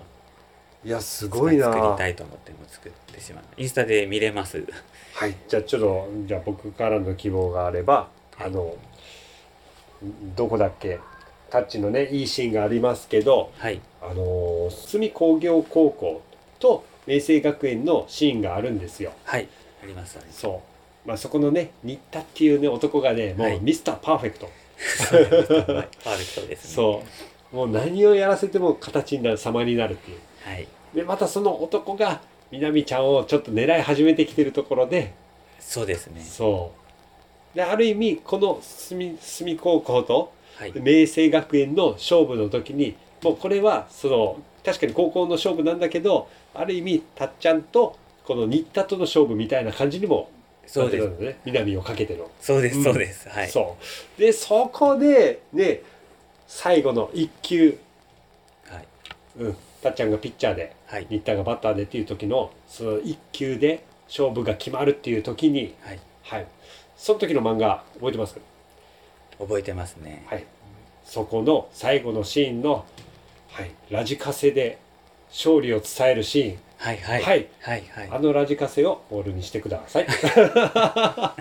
[0.85, 1.67] ーいやすごいな。
[1.73, 3.45] 作りたいと思っても作ってしまう。
[3.57, 4.67] インスタで見れます。
[5.15, 8.75] はい、じゃあちょっとじゃあ僕からの希望があれば、あの
[10.35, 10.99] どこだっけ？
[11.51, 13.81] タッチのねいいシーンがありますけどはい。
[14.01, 16.23] あの住工業高校
[16.59, 19.13] と明星学園のシーンがあるんですよ。
[19.25, 19.49] はい。
[19.83, 20.41] ありますあります。
[20.41, 20.63] そ
[21.05, 23.59] う、まあ、そこのね新田っていうね男がねもはい。
[23.59, 24.47] うミスターパーフェクト、
[25.75, 25.89] はい。
[26.03, 26.75] パーフェクトですね。
[26.75, 30.19] そうもう何をやらせても形になる様になるっていう。
[30.45, 30.67] はい。
[30.95, 35.13] でまたその男が南ちゃんをちょっと狙い始めてきてるところで。
[35.61, 36.21] そうですね。
[36.21, 36.73] そ
[37.55, 37.57] う。
[37.57, 40.73] である意味この住住高校とはい。
[40.75, 50.31] 明星学園の勝負の時にもうこれはその確かに高校の勝負なんだけどある意味たっちゃんとこの新田との勝負みたいな感じにも
[50.67, 51.09] そうです。
[51.19, 51.41] ね。
[51.45, 52.85] 南をかけての、そうですうん。
[52.85, 53.49] そうです、はい。
[53.49, 53.77] そ
[54.17, 54.21] う。
[54.21, 55.83] でそこでね
[56.55, 57.79] 最後の1球、
[58.69, 58.87] はい。
[59.39, 61.07] うん、たっちゃんがピッチャーではい。
[61.09, 66.01] 新田がバッターでっていう時のその1球で勝負が決まるっていう時にはい。
[66.23, 66.47] はい。
[66.95, 68.39] その時の漫画覚えてます？
[69.39, 70.27] 覚えてますね。
[70.29, 70.45] はい、
[71.05, 72.85] そこの最後のシーンの、
[73.49, 74.79] はい、ラジカセで
[75.31, 77.23] 勝利を伝えるシーン、はいはい。
[77.23, 77.49] はい。
[77.63, 78.09] はいはい。
[78.13, 80.07] あのラジカセをボールにしてください。
[80.59, 81.35] あ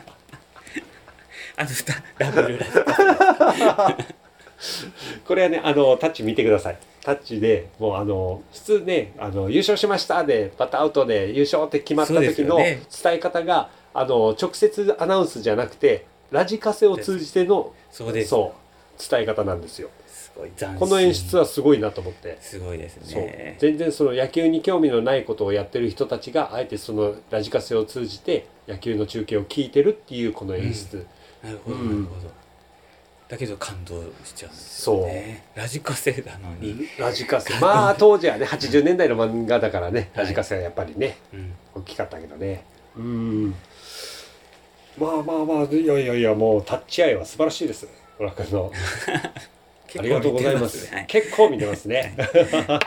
[1.59, 1.69] の
[2.17, 3.97] ダダブルラジカ
[5.25, 6.77] これはね、あのタッチ見てください。
[7.03, 18.29] タッチでもうあの普通ねあの優勝しましたでバッターアウトで優勝って決まった時の伝え方が、あの直接アナウンスじゃなくてラジカセを通じてのそうです。
[18.29, 18.61] そう
[19.09, 19.89] 伝え方なんですよ。
[20.07, 22.37] すごいこの演出はすごいなと思って。
[22.39, 23.23] すごいですそう。
[23.23, 31.05] ね全然その野球に興味のないことをやってる人たちがあえてそのラジカセを通じて野球の中継を聞いてるっていうこの演出、
[31.43, 32.40] なるほどうんなるほど
[33.31, 35.45] だけど感動しちゃうんですよね。
[35.55, 37.53] ラジカセなのに、ラジカセ。
[37.63, 40.25] まあ当時はね80年代の漫画だからねはい。
[40.25, 42.65] ラジカセはやっぱりねうん、大きかったけどね。
[42.97, 43.55] うん。
[44.97, 47.87] まあまあまあいやいやいやもうタッチアイは素晴らしいです。
[48.17, 48.69] 小楽君の。
[49.97, 50.93] ありがとうございます。
[50.93, 51.05] はい。
[51.05, 52.17] 結構見てますね。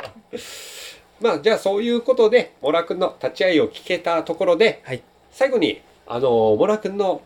[1.21, 5.03] まあじゃあそういうことでモラ君の立ち会いを聞けたところではい。
[5.33, 7.23] 最後にあのモラ君の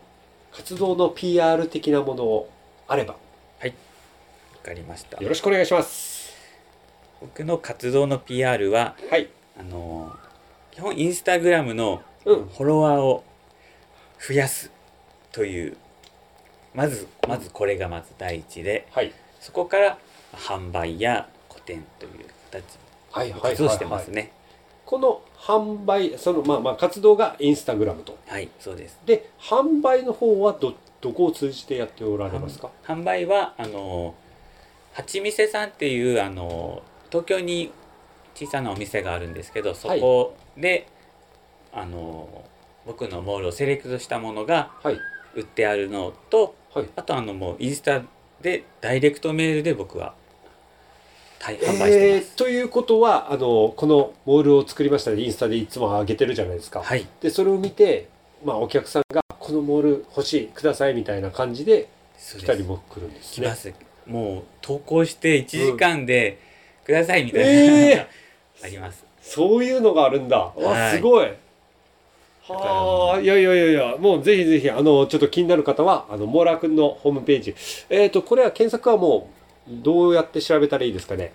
[0.53, 2.49] 活動の PR 的なものを
[2.89, 3.19] あればわ
[4.63, 6.33] かりましたよろしくお願いします。
[7.21, 9.29] 僕の活動の PR ははい。
[9.57, 10.11] あの
[10.71, 12.47] 基本インスタグラムのうん。
[12.47, 13.23] フォロワーを
[14.27, 14.71] 増やす
[15.31, 15.77] という
[16.73, 19.13] まずまずこれがまず第一ではい。
[19.39, 19.97] そこから
[20.33, 22.11] 販売や個展という
[22.51, 22.63] 形
[23.11, 24.31] はいで活動してますね
[24.85, 32.69] この販売そのまあまあ活動がインスタグラムとはいそうですで販売の方はどどこを通じてやっておられますか？
[32.85, 34.15] 販売はあの
[34.93, 37.71] 八店さんっていうあの東京に
[38.35, 40.87] 小さなお店があるんですけどそこで、
[41.73, 42.45] あの
[42.85, 44.97] 僕のモールをセレクトしたものがはい
[45.35, 46.89] 売ってあるのとはい。
[46.95, 48.01] あとあのもうインスタ
[48.41, 50.13] でダイレクトメールで僕は
[51.39, 56.81] 大販売してます、えーということはあのこのモールを作りましたねインスタでいつも上げてるじゃないですか。
[56.81, 58.09] はいでそれを見て、
[58.43, 61.87] まあ、お客さんが「このモール欲しいください」みたいな感じで
[62.37, 63.47] 来たりも来るんですね。
[63.47, 63.73] 来ます。
[64.05, 66.37] もう投稿して1時間で
[66.85, 68.07] くださいみたいな、え
[68.63, 69.03] あります。
[69.21, 70.37] そういうのがあるんだ。
[70.37, 70.97] わはい。
[70.97, 71.27] すごい。
[72.47, 77.55] はあいやいやいやいやもうぜひぜひあのちょっと気になる方はあのモーラー君のホームページ。
[77.89, 79.29] えっ、とこれは検索はも
[79.67, 81.31] うどうやって調べたらいいですかね？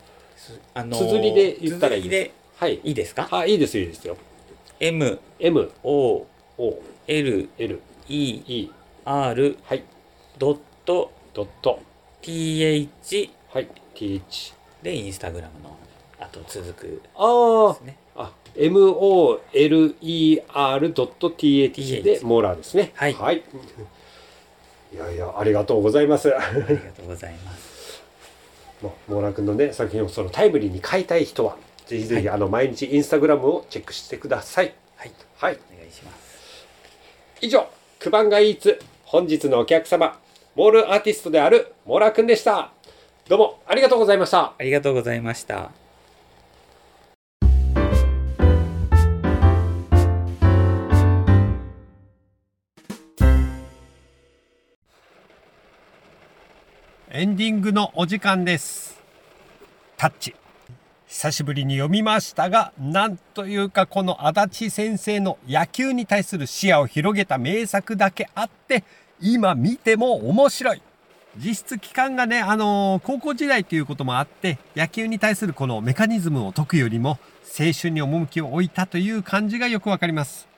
[0.74, 2.80] あの綴りで言ったらいいではい。
[2.82, 3.28] いいですか？
[3.30, 4.16] あいいですよいいですよ。
[4.80, 6.26] M M O
[6.58, 8.70] O L L E E
[9.04, 9.84] R はい。
[10.38, 11.80] ドットドット。
[12.20, 13.68] T H はい。
[13.94, 15.76] T H でインスタグラムの
[16.20, 17.96] あと続くあですね。
[18.16, 20.02] あ、moler.th
[22.02, 22.92] でモーラーですね。
[22.94, 23.14] はい。
[23.14, 23.42] はい。
[24.92, 26.28] いやいや、ありがとうございます。
[26.34, 28.02] ありがとうございます。
[28.82, 34.74] もうモーラー君のね、作品をそのタイムリーに買いたい人は、ぜひぜひ、はあの毎日インスタグラムをチェックしてください。
[34.96, 35.12] はい。
[35.36, 35.58] はい。
[35.74, 36.66] お願いします。
[37.40, 37.66] 以上、
[38.04, 40.20] クバンガイーツ、本日のお客様、
[40.54, 42.70] モールアーティストであるモーラー君でした。
[43.30, 44.52] どうもありがとうございました。
[44.58, 45.70] ありがとうございました。
[57.10, 59.00] エンディングのお時間です。
[59.96, 60.34] タッチ
[61.14, 68.82] 久しぶりに読みましたがなんというかこの足立先生の野球に対する視野を広げた名作だけあって
[69.20, 70.82] 今見ても面白い。
[71.36, 77.10] 実質期間がね、あのー高校時代ということもあって野球に対するこのメカニズムを解くよりも
[77.44, 80.48] 青春に趣を置いたという感じがよくわかります。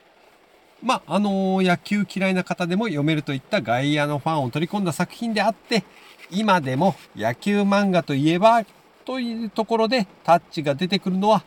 [0.81, 5.83] まああのー野球嫌いな方でも読めるといった外野のファンを取り込んだ作品であって
[6.31, 8.65] 今でも野球漫画といえば
[9.07, 11.45] というところでタッチが出てくるのは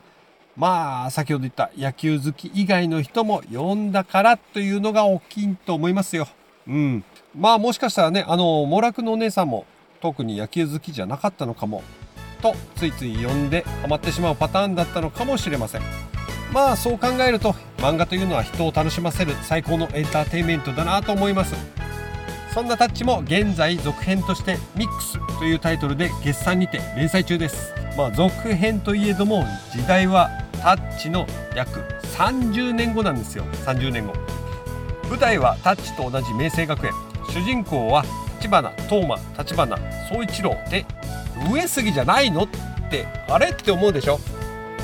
[0.57, 6.27] まあ先ほど言った野球好き以外の人も読んだからというのが大きいと思いますよ。
[6.67, 7.05] うん。
[7.37, 9.67] まあもしかしたらねあのモラクのお姉さんも
[10.01, 11.83] 特に野球好きじゃなかったのかも
[12.41, 15.83] とついつい読んでハマってしまうパターンだったのかもしれません。
[16.55, 21.55] まあそう考えると漫画というのは人を楽しませる最高のエンターテインメントだなと思います。
[22.53, 27.73] そんなタッチも現在続編として「ミックス」というタイトルで月産にて連載中です。
[27.97, 30.29] まあ続編といえども時代は
[30.61, 31.81] タッチの約
[32.17, 33.45] 30年後なんですよ。
[33.65, 34.15] 30年後。
[35.09, 36.93] 舞台はタッチと同じ明星学園。
[37.31, 38.05] 主人公は
[38.39, 40.85] 立花東馬立花総一郎で
[41.53, 42.49] 上杉じゃないのっ
[42.91, 44.19] てあれって思うでしょ？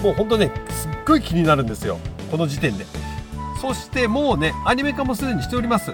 [0.02, 1.98] もうほんとねすっごい気になるんですよ。
[2.30, 2.86] この時点で。
[3.60, 5.90] そしてもうねアニメ化もすでにしております。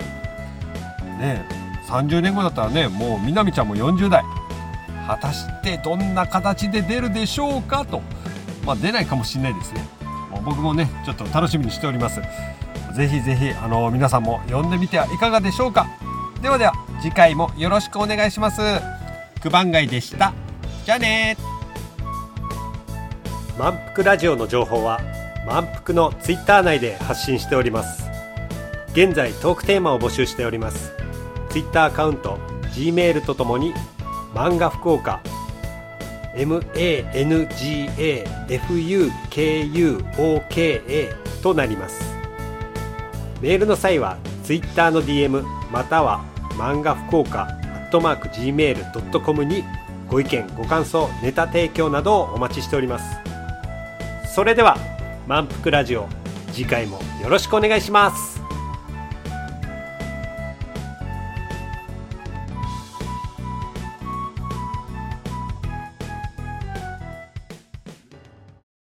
[1.18, 1.62] ね
[1.93, 4.24] 30年後だったらねもうみなみちゃんも40代
[5.07, 8.01] 果たしてどんな形で出るでしょうかと。
[8.64, 9.86] まあ出ないかもしれないですね。
[10.30, 12.22] もう僕もねちょっと楽しみにしております。
[12.95, 15.86] ぜひぜひあの皆さんも読んでみてはいかがでしょうか。
[16.40, 18.62] ではでは次回もよろしくお願いします。
[19.43, 20.32] 九番街でした。
[20.84, 21.53] じゃあねー。
[23.59, 25.01] 満腹ラジオの情報は
[25.47, 28.09] 満腹のツイッター内で発信しております。
[28.93, 31.02] 現在トークテーマを募集しております。
[31.53, 32.39] ツイッターアカウント
[32.73, 33.75] G メールとともに
[34.35, 35.21] 漫画福岡
[36.35, 37.03] MANGAFUKUOKA
[41.43, 42.17] となります。
[43.43, 49.63] メールの際はツイッターの DM または漫画福岡アットマーク Gmail.com に
[50.09, 53.05] ご意見ご感想ネタ提供などをお待ちしております。
[54.35, 54.79] それでは
[55.27, 56.09] 満腹ラジオ
[56.53, 58.32] 次回もよろしくお願いします。